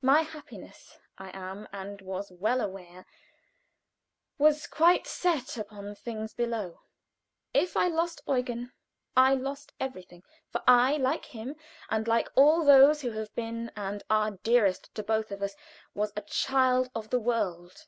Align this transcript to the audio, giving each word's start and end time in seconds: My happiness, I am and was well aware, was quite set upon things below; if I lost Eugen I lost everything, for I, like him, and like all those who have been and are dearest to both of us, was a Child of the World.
My 0.00 0.22
happiness, 0.22 0.96
I 1.18 1.36
am 1.38 1.68
and 1.70 2.00
was 2.00 2.30
well 2.30 2.62
aware, 2.62 3.04
was 4.38 4.66
quite 4.66 5.06
set 5.06 5.58
upon 5.58 5.94
things 5.96 6.32
below; 6.32 6.80
if 7.52 7.76
I 7.76 7.88
lost 7.88 8.22
Eugen 8.26 8.72
I 9.14 9.34
lost 9.34 9.74
everything, 9.78 10.22
for 10.50 10.62
I, 10.66 10.96
like 10.96 11.26
him, 11.26 11.56
and 11.90 12.08
like 12.08 12.30
all 12.36 12.64
those 12.64 13.02
who 13.02 13.10
have 13.10 13.34
been 13.34 13.70
and 13.76 14.02
are 14.08 14.30
dearest 14.42 14.94
to 14.94 15.02
both 15.02 15.30
of 15.30 15.42
us, 15.42 15.54
was 15.92 16.10
a 16.16 16.22
Child 16.22 16.90
of 16.94 17.10
the 17.10 17.20
World. 17.20 17.86